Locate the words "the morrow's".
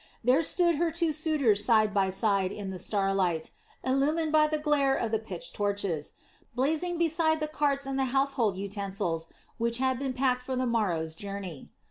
10.55-11.13